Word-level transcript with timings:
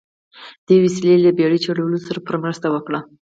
دې 0.67 0.77
وسیلې 0.83 1.15
له 1.25 1.31
بیړۍ 1.37 1.59
چلولو 1.65 1.97
سره 2.07 2.23
پوره 2.25 2.37
مرسته 2.45 2.67
وکړه. 2.69 2.99